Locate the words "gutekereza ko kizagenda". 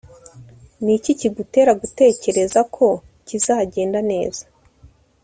1.81-3.99